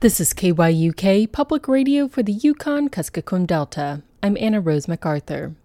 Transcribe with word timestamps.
This 0.00 0.20
is 0.20 0.32
KYUK 0.32 1.32
Public 1.32 1.66
Radio 1.66 2.06
for 2.06 2.22
the 2.22 2.30
Yukon 2.30 2.88
Kuskokwim 2.88 3.48
Delta. 3.48 4.02
I'm 4.22 4.36
Anna 4.38 4.60
Rose 4.60 4.86
MacArthur. 4.86 5.56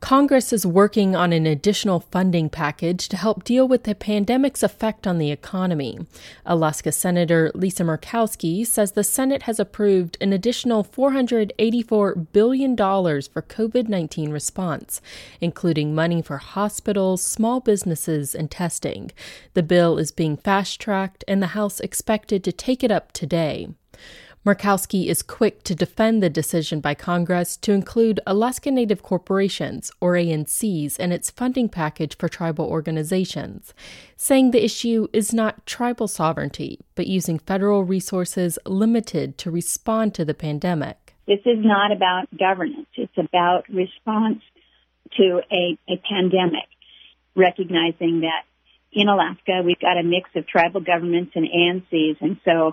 Congress 0.00 0.50
is 0.50 0.64
working 0.64 1.14
on 1.14 1.30
an 1.30 1.46
additional 1.46 2.00
funding 2.00 2.48
package 2.48 3.06
to 3.06 3.18
help 3.18 3.44
deal 3.44 3.68
with 3.68 3.84
the 3.84 3.94
pandemic's 3.94 4.62
effect 4.62 5.06
on 5.06 5.18
the 5.18 5.30
economy. 5.30 5.98
Alaska 6.46 6.90
Senator 6.90 7.52
Lisa 7.54 7.84
Murkowski 7.84 8.66
says 8.66 8.92
the 8.92 9.04
Senate 9.04 9.42
has 9.42 9.60
approved 9.60 10.16
an 10.20 10.32
additional 10.32 10.82
$484 10.82 12.26
billion 12.32 12.76
for 12.76 13.42
COVID 13.42 13.88
19 13.88 14.30
response, 14.30 15.02
including 15.40 15.94
money 15.94 16.22
for 16.22 16.38
hospitals, 16.38 17.22
small 17.22 17.60
businesses, 17.60 18.34
and 18.34 18.50
testing. 18.50 19.12
The 19.52 19.62
bill 19.62 19.98
is 19.98 20.12
being 20.12 20.38
fast 20.38 20.80
tracked, 20.80 21.24
and 21.28 21.42
the 21.42 21.48
House 21.48 21.78
expected 21.78 22.42
to 22.44 22.52
take 22.52 22.82
it 22.82 22.90
up 22.90 23.12
today. 23.12 23.68
Murkowski 24.42 25.08
is 25.08 25.20
quick 25.20 25.62
to 25.64 25.74
defend 25.74 26.22
the 26.22 26.30
decision 26.30 26.80
by 26.80 26.94
Congress 26.94 27.58
to 27.58 27.72
include 27.72 28.20
Alaska 28.26 28.70
Native 28.70 29.02
Corporations, 29.02 29.92
or 30.00 30.14
ANCs, 30.14 30.98
in 30.98 31.12
its 31.12 31.30
funding 31.30 31.68
package 31.68 32.16
for 32.16 32.26
tribal 32.26 32.64
organizations, 32.64 33.74
saying 34.16 34.50
the 34.50 34.64
issue 34.64 35.08
is 35.12 35.34
not 35.34 35.66
tribal 35.66 36.08
sovereignty, 36.08 36.80
but 36.94 37.06
using 37.06 37.38
federal 37.38 37.84
resources 37.84 38.58
limited 38.64 39.36
to 39.36 39.50
respond 39.50 40.14
to 40.14 40.24
the 40.24 40.32
pandemic. 40.32 41.14
This 41.26 41.40
is 41.44 41.58
not 41.62 41.92
about 41.92 42.34
governance, 42.34 42.88
it's 42.94 43.18
about 43.18 43.68
response 43.68 44.40
to 45.18 45.42
a, 45.52 45.76
a 45.86 46.00
pandemic, 46.08 46.66
recognizing 47.36 48.22
that 48.22 48.44
in 48.90 49.06
Alaska 49.06 49.60
we've 49.62 49.78
got 49.80 49.98
a 49.98 50.02
mix 50.02 50.30
of 50.34 50.46
tribal 50.46 50.80
governments 50.80 51.32
and 51.34 51.46
ANCs, 51.46 52.16
and 52.22 52.38
so 52.42 52.72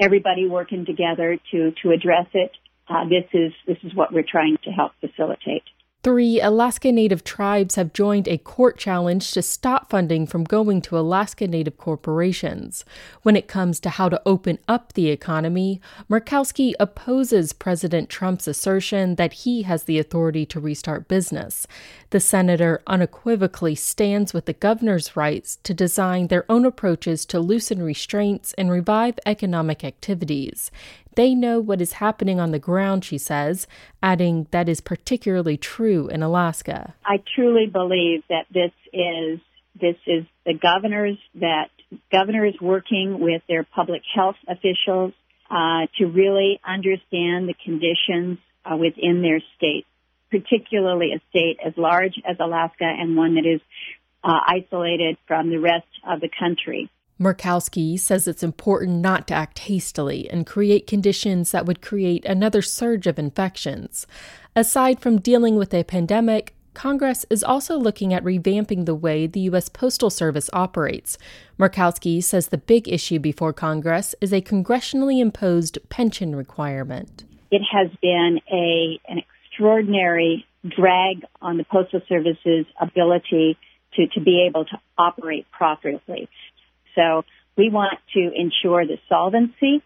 everybody 0.00 0.46
working 0.46 0.84
together 0.86 1.38
to 1.50 1.72
to 1.82 1.90
address 1.90 2.26
it. 2.32 2.52
Uh, 2.88 3.04
this 3.04 3.24
is 3.32 3.52
this 3.66 3.78
is 3.82 3.94
what 3.94 4.12
we're 4.12 4.24
trying 4.28 4.56
to 4.64 4.70
help 4.70 4.92
facilitate. 5.00 5.64
Three 6.04 6.38
Alaska 6.38 6.92
Native 6.92 7.24
tribes 7.24 7.76
have 7.76 7.94
joined 7.94 8.28
a 8.28 8.36
court 8.36 8.76
challenge 8.76 9.30
to 9.30 9.40
stop 9.40 9.88
funding 9.88 10.26
from 10.26 10.44
going 10.44 10.82
to 10.82 10.98
Alaska 10.98 11.48
Native 11.48 11.78
corporations. 11.78 12.84
When 13.22 13.36
it 13.36 13.48
comes 13.48 13.80
to 13.80 13.88
how 13.88 14.10
to 14.10 14.20
open 14.26 14.58
up 14.68 14.92
the 14.92 15.08
economy, 15.08 15.80
Murkowski 16.10 16.74
opposes 16.78 17.54
President 17.54 18.10
Trump's 18.10 18.46
assertion 18.46 19.14
that 19.14 19.32
he 19.32 19.62
has 19.62 19.84
the 19.84 19.98
authority 19.98 20.44
to 20.44 20.60
restart 20.60 21.08
business. 21.08 21.66
The 22.10 22.20
senator 22.20 22.82
unequivocally 22.86 23.74
stands 23.74 24.34
with 24.34 24.44
the 24.44 24.52
governor's 24.52 25.16
rights 25.16 25.56
to 25.62 25.72
design 25.72 26.26
their 26.26 26.44
own 26.50 26.66
approaches 26.66 27.24
to 27.26 27.40
loosen 27.40 27.82
restraints 27.82 28.52
and 28.58 28.70
revive 28.70 29.18
economic 29.24 29.82
activities. 29.82 30.70
They 31.14 31.34
know 31.34 31.60
what 31.60 31.80
is 31.80 31.94
happening 31.94 32.40
on 32.40 32.50
the 32.50 32.58
ground, 32.58 33.04
she 33.04 33.18
says, 33.18 33.66
adding 34.02 34.46
that 34.50 34.68
is 34.68 34.80
particularly 34.80 35.56
true 35.56 36.08
in 36.08 36.22
Alaska. 36.22 36.94
I 37.04 37.22
truly 37.34 37.66
believe 37.66 38.22
that 38.28 38.46
this 38.52 38.72
is 38.92 39.40
this 39.80 39.96
is 40.06 40.24
the 40.46 40.54
governors 40.54 41.18
that 41.36 41.70
governors 42.12 42.54
working 42.60 43.18
with 43.20 43.42
their 43.48 43.64
public 43.64 44.02
health 44.14 44.36
officials 44.48 45.12
uh, 45.50 45.86
to 45.98 46.06
really 46.06 46.60
understand 46.66 47.48
the 47.48 47.54
conditions 47.64 48.38
uh, 48.64 48.76
within 48.76 49.22
their 49.22 49.40
state, 49.56 49.86
particularly 50.30 51.12
a 51.12 51.20
state 51.30 51.58
as 51.64 51.74
large 51.76 52.14
as 52.28 52.36
Alaska 52.40 52.84
and 52.84 53.16
one 53.16 53.34
that 53.34 53.46
is 53.46 53.60
uh, 54.22 54.40
isolated 54.46 55.16
from 55.26 55.50
the 55.50 55.58
rest 55.58 55.86
of 56.08 56.20
the 56.20 56.30
country. 56.38 56.88
Murkowski 57.20 57.98
says 57.98 58.26
it's 58.26 58.42
important 58.42 59.00
not 59.00 59.28
to 59.28 59.34
act 59.34 59.60
hastily 59.60 60.28
and 60.30 60.46
create 60.46 60.86
conditions 60.86 61.52
that 61.52 61.66
would 61.66 61.80
create 61.80 62.24
another 62.24 62.60
surge 62.60 63.06
of 63.06 63.18
infections. 63.18 64.06
Aside 64.56 65.00
from 65.00 65.20
dealing 65.20 65.56
with 65.56 65.72
a 65.72 65.84
pandemic, 65.84 66.54
Congress 66.74 67.24
is 67.30 67.44
also 67.44 67.78
looking 67.78 68.12
at 68.12 68.24
revamping 68.24 68.84
the 68.84 68.96
way 68.96 69.28
the 69.28 69.40
U.S. 69.40 69.68
Postal 69.68 70.10
Service 70.10 70.50
operates. 70.52 71.16
Murkowski 71.58 72.22
says 72.22 72.48
the 72.48 72.58
big 72.58 72.88
issue 72.88 73.20
before 73.20 73.52
Congress 73.52 74.14
is 74.20 74.32
a 74.32 74.40
congressionally 74.40 75.20
imposed 75.20 75.78
pension 75.88 76.34
requirement. 76.34 77.24
It 77.52 77.62
has 77.70 77.90
been 78.02 78.40
a, 78.52 78.98
an 79.08 79.22
extraordinary 79.48 80.44
drag 80.68 81.24
on 81.40 81.58
the 81.58 81.64
Postal 81.64 82.00
Service's 82.08 82.66
ability 82.80 83.56
to, 83.94 84.08
to 84.08 84.20
be 84.20 84.44
able 84.48 84.64
to 84.64 84.80
operate 84.98 85.46
profitably. 85.52 86.28
So 86.94 87.24
we 87.56 87.70
want 87.70 87.98
to 88.14 88.30
ensure 88.34 88.86
the 88.86 88.98
solvency 89.08 89.82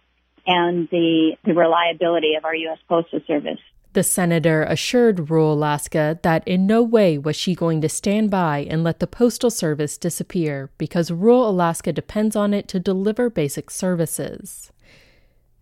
and 0.47 0.89
the, 0.91 1.37
the 1.45 1.55
reliability 1.55 2.35
of 2.37 2.45
our 2.45 2.55
U.S. 2.55 2.79
Postal 2.89 3.21
Service. 3.27 3.61
The 3.95 4.03
senator 4.03 4.63
assured 4.65 5.31
rural 5.31 5.55
Alaska 5.55 6.19
that 6.23 6.47
in 6.47 6.67
no 6.67 6.83
way 6.83 7.19
was 7.19 7.37
she 7.37 7.55
going 7.55 7.81
to 7.81 7.89
stand 7.89 8.31
by 8.31 8.67
and 8.71 8.85
let 8.85 9.01
the 9.01 9.07
Postal 9.07 9.51
Service 9.51 9.97
disappear 9.97 10.71
because 10.79 11.11
rural 11.11 11.49
Alaska 11.49 11.93
depends 11.93 12.37
on 12.37 12.55
it 12.55 12.69
to 12.69 12.79
deliver 12.79 13.31
basic 13.31 13.71
services. 13.71 14.71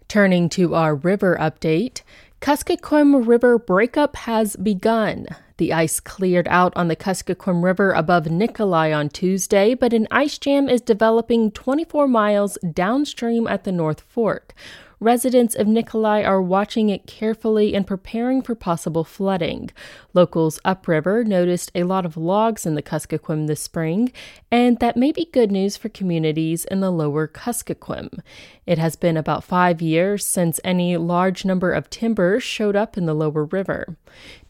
Turning 0.09 0.49
to 0.51 0.75
our 0.75 0.95
river 0.95 1.37
update, 1.41 2.03
Kuskokwim 2.41 3.27
River 3.27 3.59
breakup 3.59 4.15
has 4.17 4.57
begun. 4.57 5.27
The 5.57 5.73
ice 5.73 6.01
cleared 6.01 6.47
out 6.49 6.77
on 6.77 6.89
the 6.89 6.95
Kuskokwim 6.95 7.65
River 7.65 7.93
above 7.93 8.27
Nikolai 8.27 8.93
on 8.93 9.09
Tuesday, 9.09 9.75
but 9.75 9.95
an 9.95 10.07
ice 10.11 10.39
jam 10.39 10.69
is 10.69 10.83
developing 10.83 11.51
24 11.51 12.07
miles 12.07 12.59
downstream 12.73 13.47
at 13.47 13.65
the 13.65 13.73
North 13.73 14.03
Fork. 14.03 14.55
Residents 14.99 15.55
of 15.55 15.67
Nikolai 15.67 16.23
are 16.23 16.41
watching 16.41 16.89
it 16.89 17.07
carefully 17.07 17.75
and 17.75 17.87
preparing 17.87 18.41
for 18.41 18.55
possible 18.55 19.05
flooding. 19.05 19.71
Locals 20.15 20.59
upriver 20.65 21.23
noticed 21.23 21.71
a 21.75 21.83
lot 21.83 22.07
of 22.07 22.17
logs 22.17 22.65
in 22.65 22.77
the 22.77 22.83
Kuskokwim 22.83 23.47
this 23.47 23.61
spring, 23.61 24.11
and 24.51 24.79
that 24.79 24.97
may 24.97 25.13
be 25.13 25.29
good 25.33 25.53
news 25.53 25.77
for 25.77 25.91
communities 25.91 26.65
in 26.65 26.81
the 26.81 26.91
lower 26.91 27.29
Kuskokwim. 27.29 28.21
It 28.65 28.79
has 28.79 28.97
been 28.97 29.19
about 29.19 29.45
five 29.45 29.83
years 29.83 30.25
since 30.25 30.61
any 30.65 30.97
large 30.97 31.45
number 31.45 31.73
of 31.73 31.91
timbers 31.91 32.43
showed 32.43 32.75
up 32.75 32.97
in 32.97 33.05
the 33.05 33.15
lower 33.15 33.45
river. 33.45 33.99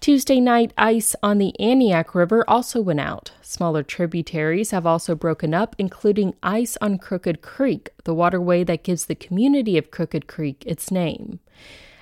Tuesday 0.00 0.40
night, 0.40 0.72
ice 0.76 1.16
on 1.22 1.38
the 1.38 1.52
Aniak 1.58 2.14
River 2.14 2.44
also 2.46 2.80
went 2.80 3.00
out. 3.00 3.32
Smaller 3.40 3.82
tributaries 3.82 4.70
have 4.70 4.86
also 4.86 5.14
broken 5.14 5.54
up, 5.54 5.74
including 5.78 6.34
ice 6.42 6.76
on 6.80 6.98
Crooked 6.98 7.42
Creek, 7.42 7.90
the 8.04 8.14
waterway 8.14 8.62
that 8.64 8.84
gives 8.84 9.06
the 9.06 9.14
community 9.14 9.76
of 9.78 9.90
Crooked 9.90 10.26
Creek 10.26 10.62
its 10.66 10.90
name. 10.90 11.40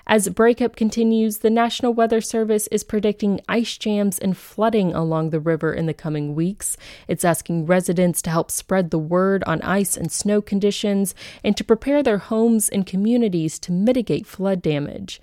As 0.07 0.29
breakup 0.29 0.77
continues, 0.77 1.39
the 1.39 1.49
National 1.49 1.95
Weather 1.95 2.21
Service 2.21 2.67
is 2.67 2.85
predicting 2.85 3.41
ice 3.49 3.79
jams 3.79 4.19
and 4.19 4.37
flooding 4.37 4.93
along 4.93 5.31
the 5.31 5.41
river 5.41 5.73
in 5.73 5.87
the 5.87 5.95
coming 5.95 6.35
weeks. 6.35 6.77
It's 7.09 7.25
asking 7.25 7.65
residents 7.65 8.21
to 8.23 8.31
help 8.31 8.51
spread 8.51 8.91
the 8.91 8.99
word 8.99 9.43
on 9.45 9.63
ice 9.63 9.97
and 9.97 10.13
snow 10.13 10.43
conditions 10.43 11.15
and 11.43 11.57
to 11.57 11.65
prepare 11.65 12.03
their 12.03 12.19
homes 12.19 12.69
and 12.69 12.85
communities 12.85 13.59
to 13.61 13.73
mitigate 13.73 14.27
flood 14.27 14.61
damage. 14.61 15.23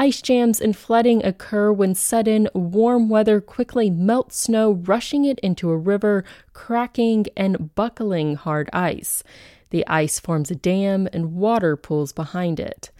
Ice 0.00 0.22
jams 0.22 0.62
and 0.62 0.74
flooding 0.74 1.22
occur 1.26 1.70
when 1.70 1.94
sudden 1.94 2.48
warm 2.54 3.10
weather 3.10 3.38
quickly 3.38 3.90
melts 3.90 4.38
snow, 4.38 4.70
rushing 4.72 5.26
it 5.26 5.38
into 5.40 5.68
a 5.68 5.76
river, 5.76 6.24
cracking 6.54 7.26
and 7.36 7.74
buckling 7.74 8.34
hard 8.34 8.70
ice. 8.72 9.22
The 9.68 9.86
ice 9.86 10.18
forms 10.18 10.50
a 10.50 10.54
dam 10.54 11.06
and 11.12 11.34
water 11.34 11.76
pools 11.76 12.14
behind 12.14 12.58
it. 12.58 12.90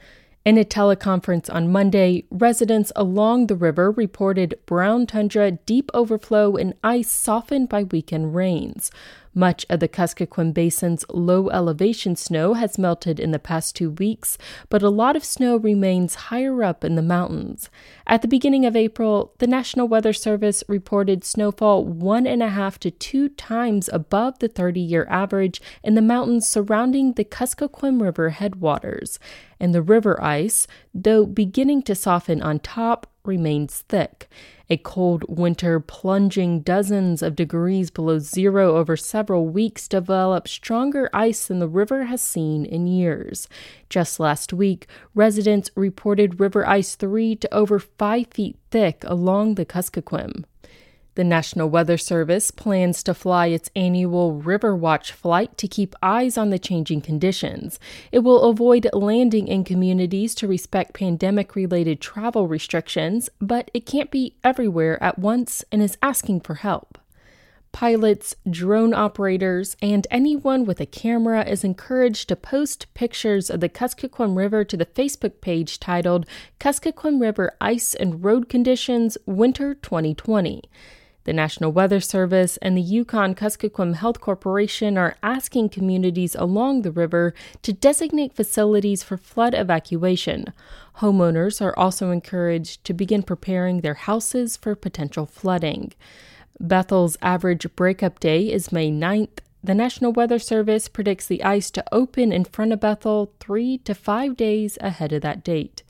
In 0.45 0.59
a 0.59 0.65
teleconference 0.65 1.49
on 1.51 1.73
Monday, 1.73 2.25
residents 2.31 2.93
along 2.95 3.47
the 3.47 3.57
river 3.57 3.91
reported 3.91 4.59
brown 4.67 5.07
tundra, 5.07 5.53
deep 5.53 5.91
overflow, 5.95 6.57
and 6.57 6.75
ice 6.85 7.11
softened 7.11 7.71
by 7.71 7.85
weekend 7.85 8.35
rains. 8.35 8.91
Much 9.35 9.65
of 9.71 9.79
the 9.79 9.89
Kuskokwim 9.89 10.53
Basin's 10.53 11.05
low 11.11 11.51
elevation 11.51 12.17
snow 12.17 12.55
has 12.55 12.79
melted 12.79 13.21
in 13.21 13.31
the 13.31 13.39
past 13.39 13.77
two 13.77 13.91
weeks, 13.91 14.37
but 14.69 14.83
a 14.83 14.89
lot 14.89 15.15
of 15.15 15.25
snow 15.25 15.57
remains 15.57 16.15
higher 16.17 16.65
up 16.65 16.85
in 16.85 16.97
the 16.97 17.03
mountains. 17.03 17.71
At 18.09 18.23
the 18.23 18.29
beginning 18.29 18.67
of 18.67 18.75
April, 18.75 19.33
the 19.39 19.47
National 19.47 19.87
Weather 19.87 20.13
Service 20.13 20.65
reported 20.67 21.25
snowfall 21.25 21.85
one 21.85 22.27
and 22.27 22.43
a 22.43 22.49
half 22.49 22.81
to 22.81 22.91
two 22.91 23.29
times 23.29 23.89
above 23.93 24.41
the 24.41 24.49
30 24.49 24.81
year 24.81 25.07
average 25.09 25.63
in 25.85 25.95
the 25.95 26.03
mountains 26.03 26.49
surrounding 26.49 27.13
the 27.13 27.25
Kuskokwim 27.25 28.03
River 28.03 28.31
headwaters, 28.31 29.21
and 29.61 29.75
the 29.75 29.83
river 29.83 30.21
ice, 30.23 30.67
though 30.95 31.25
beginning 31.27 31.83
to 31.83 31.95
soften 31.95 32.43
on 32.43 32.59
top, 32.59 33.07
remains 33.31 33.85
thick. 33.89 34.29
A 34.69 34.77
cold 34.77 35.25
winter 35.29 35.79
plunging 35.79 36.61
dozens 36.63 37.23
of 37.23 37.37
degrees 37.37 37.91
below 37.91 38.19
zero 38.19 38.77
over 38.77 38.97
several 38.97 39.47
weeks 39.47 39.87
developed 39.87 40.49
stronger 40.49 41.09
ice 41.13 41.47
than 41.47 41.61
the 41.61 41.69
river 41.69 42.05
has 42.05 42.21
seen 42.21 42.65
in 42.65 42.89
years. 42.89 43.49
Just 43.89 44.19
last 44.19 44.53
week, 44.53 44.89
residents 45.15 45.71
reported 45.77 46.41
river 46.41 46.69
ice 46.69 46.97
3 46.97 47.37
to 47.37 47.55
over 47.55 47.79
5 47.79 48.27
feet 48.33 48.57
thick 48.71 49.05
along 49.07 49.55
the 49.55 49.67
Kuskokwim. 49.67 50.45
The 51.17 51.25
National 51.25 51.69
Weather 51.69 51.99
Service 51.99 52.53
plans 52.53 53.03
to 53.03 53.15
fly 53.15 53.49
its 53.49 53.69
annual 53.75 54.35
River 54.35 54.77
Watch 54.77 55.11
flight 55.11 55.59
to 55.59 55.67
keep 55.67 55.97
eyes 56.01 56.39
on 56.39 56.51
the 56.51 56.59
changing 56.59 57.01
conditions. 57.01 57.81
It 58.13 58.21
will 58.21 58.43
avoid 58.43 58.89
landing 58.93 59.49
in 59.49 59.65
communities 59.65 60.37
to 60.37 60.47
respect 60.47 60.95
pandemic 60.95 61.57
related 61.57 62.01
travel 62.01 62.47
restrictions, 62.47 63.29
but 63.41 63.73
it 63.75 63.87
can't 63.87 64.13
be 64.13 64.37
everywhere 64.45 65.03
at 65.03 65.19
once 65.19 65.65
and 65.73 65.83
is 65.83 65.99
asking 66.01 66.43
for 66.43 66.55
help. 66.55 66.97
Pilots, 67.73 68.37
drone 68.49 68.95
operators, 68.95 69.77
and 69.83 70.07
anyone 70.13 70.65
with 70.65 70.81
a 70.81 70.87
camera 70.87 71.45
is 71.45 71.65
encouraged 71.65 72.29
to 72.29 72.37
post 72.37 72.93
pictures 72.95 73.51
of 73.51 73.61
the 73.61 73.69
Kuskokwim 73.69 74.37
River 74.37 74.65
to 74.65 74.77
the 74.77 74.87
Facebook 74.87 75.41
page 75.41 75.81
titled 75.81 76.25
Kuskokwim 76.61 77.21
River 77.21 77.53
Ice 77.61 77.95
and 77.95 78.25
Road 78.25 78.49
Conditions 78.49 79.19
Winter 79.27 79.75
2020. 79.75 80.63
The 81.31 81.35
National 81.35 81.71
Weather 81.71 82.01
Service 82.01 82.57
and 82.57 82.77
the 82.77 82.83
Yukon 82.83 83.37
Kuskokwim 83.37 83.95
Health 83.95 84.21
Corporation 84.21 84.99
are 84.99 85.15
asking 85.23 85.69
communities 85.69 86.35
along 86.35 86.83
the 86.83 86.91
river 86.91 87.35
to 87.63 87.73
designate 87.73 88.35
facilities 88.35 89.05
for 89.05 89.17
flood 89.17 89.55
evacuation. 89.55 90.47
Homeowners 90.97 91.63
are 91.63 91.79
also 91.79 92.11
encouraged 92.11 92.85
to 92.85 92.93
begin 92.93 93.23
preparing 93.23 93.81
their 93.81 93.95
houses 93.95 94.57
for 94.57 94.75
potential 94.75 95.25
flooding. 95.25 95.93
Bethel's 96.59 97.17
average 97.23 97.65
breakup 97.77 98.19
day 98.19 98.51
is 98.51 98.73
May 98.73 98.91
9th. 98.91 99.39
The 99.63 99.75
National 99.77 100.13
Weather 100.13 100.41
Service 100.41 100.89
predicts 100.89 101.29
the 101.29 101.45
ice 101.45 101.71
to 101.71 101.85
open 101.93 102.33
in 102.33 102.45
front 102.45 102.73
of 102.73 102.81
Bethel 102.81 103.33
three 103.39 103.79
to 103.79 103.95
five 103.95 104.37
days 104.37 104.79
ahead 104.81 105.13
of 105.13 105.23
that 105.23 105.45
date. 105.45 105.85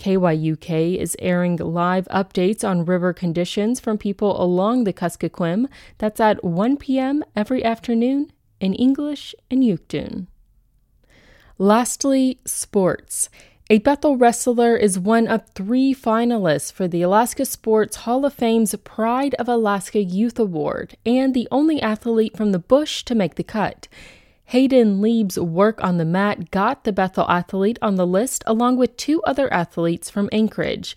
KYUK 0.00 0.96
is 0.96 1.14
airing 1.18 1.56
live 1.56 2.08
updates 2.08 2.66
on 2.66 2.86
river 2.86 3.12
conditions 3.12 3.78
from 3.80 3.98
people 3.98 4.42
along 4.42 4.84
the 4.84 4.94
Kuskokwim. 4.94 5.66
That's 5.98 6.18
at 6.18 6.42
1 6.42 6.78
p.m. 6.78 7.22
every 7.36 7.62
afternoon 7.62 8.32
in 8.60 8.72
English 8.72 9.34
and 9.50 9.62
Yugtun. 9.62 10.26
Lastly, 11.58 12.38
sports. 12.46 13.28
A 13.68 13.78
Bethel 13.78 14.16
wrestler 14.16 14.74
is 14.74 14.98
one 14.98 15.28
of 15.28 15.46
three 15.54 15.94
finalists 15.94 16.72
for 16.72 16.88
the 16.88 17.02
Alaska 17.02 17.44
Sports 17.44 17.96
Hall 17.98 18.24
of 18.24 18.32
Fame's 18.32 18.74
Pride 18.76 19.34
of 19.34 19.48
Alaska 19.48 20.02
Youth 20.02 20.38
Award 20.38 20.96
and 21.04 21.34
the 21.34 21.46
only 21.52 21.80
athlete 21.80 22.38
from 22.38 22.52
the 22.52 22.58
bush 22.58 23.04
to 23.04 23.14
make 23.14 23.34
the 23.34 23.44
cut. 23.44 23.86
Hayden 24.50 25.00
Lieb's 25.00 25.38
work 25.38 25.80
on 25.80 25.98
the 25.98 26.04
mat 26.04 26.50
got 26.50 26.82
the 26.82 26.92
Bethel 26.92 27.24
athlete 27.30 27.78
on 27.80 27.94
the 27.94 28.04
list 28.04 28.42
along 28.48 28.78
with 28.78 28.96
two 28.96 29.22
other 29.22 29.52
athletes 29.52 30.10
from 30.10 30.28
Anchorage. 30.32 30.96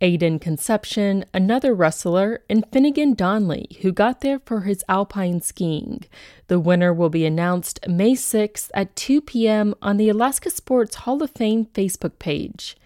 Aiden 0.00 0.40
Conception, 0.40 1.24
another 1.34 1.74
wrestler, 1.74 2.44
and 2.48 2.64
Finnegan 2.70 3.14
Donley, 3.14 3.66
who 3.80 3.90
got 3.90 4.20
there 4.20 4.38
for 4.38 4.60
his 4.60 4.84
alpine 4.88 5.40
skiing. 5.40 6.04
The 6.46 6.60
winner 6.60 6.94
will 6.94 7.10
be 7.10 7.26
announced 7.26 7.80
May 7.88 8.12
6th 8.12 8.70
at 8.74 8.94
2 8.94 9.22
p.m. 9.22 9.74
on 9.82 9.96
the 9.96 10.08
Alaska 10.08 10.50
Sports 10.50 10.94
Hall 10.94 11.20
of 11.20 11.32
Fame 11.32 11.66
Facebook 11.74 12.20
page. 12.20 12.76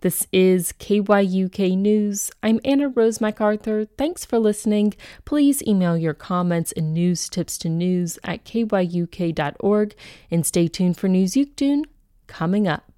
This 0.00 0.28
is 0.32 0.72
KYUK 0.78 1.76
News. 1.76 2.30
I'm 2.40 2.60
Anna 2.64 2.88
Rose 2.88 3.20
MacArthur. 3.20 3.86
Thanks 3.98 4.24
for 4.24 4.38
listening. 4.38 4.94
Please 5.24 5.60
email 5.66 5.98
your 5.98 6.14
comments 6.14 6.70
and 6.70 6.94
news 6.94 7.28
tips 7.28 7.58
to 7.58 7.68
news 7.68 8.16
at 8.22 8.44
kyuk.org 8.44 9.94
and 10.30 10.46
stay 10.46 10.68
tuned 10.68 10.98
for 10.98 11.08
News 11.08 11.32
Yugtun 11.32 11.82
coming 12.28 12.68
up. 12.68 12.97